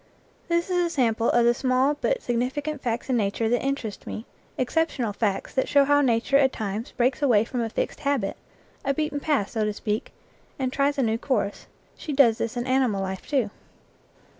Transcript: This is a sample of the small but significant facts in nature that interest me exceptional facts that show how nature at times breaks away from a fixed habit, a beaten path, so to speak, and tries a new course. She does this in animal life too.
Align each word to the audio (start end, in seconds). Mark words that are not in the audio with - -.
This 0.47 0.71
is 0.71 0.77
a 0.83 0.89
sample 0.89 1.29
of 1.29 1.45
the 1.45 1.53
small 1.53 1.93
but 2.01 2.23
significant 2.23 2.81
facts 2.81 3.07
in 3.07 3.15
nature 3.17 3.47
that 3.47 3.61
interest 3.61 4.07
me 4.07 4.25
exceptional 4.57 5.13
facts 5.13 5.53
that 5.53 5.69
show 5.69 5.85
how 5.85 6.01
nature 6.01 6.37
at 6.37 6.51
times 6.51 6.91
breaks 6.93 7.21
away 7.21 7.45
from 7.45 7.61
a 7.61 7.69
fixed 7.69 7.99
habit, 7.99 8.35
a 8.83 8.95
beaten 8.95 9.19
path, 9.19 9.51
so 9.51 9.63
to 9.63 9.73
speak, 9.73 10.11
and 10.57 10.73
tries 10.73 10.97
a 10.97 11.03
new 11.03 11.19
course. 11.19 11.67
She 11.95 12.13
does 12.13 12.39
this 12.39 12.57
in 12.57 12.65
animal 12.65 13.03
life 13.03 13.27
too. 13.27 13.51